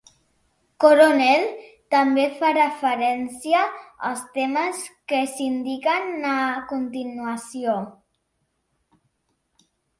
"Coronel" 0.83 1.43
també 1.95 2.23
fa 2.39 2.49
referència 2.55 3.61
als 4.09 4.25
temes 4.39 4.81
que 5.13 5.21
s'indiquen 5.37 6.11
a 6.33 6.41
continuació. 6.75 7.79